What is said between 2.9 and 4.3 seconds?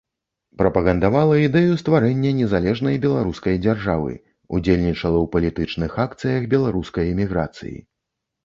беларускай дзяржавы,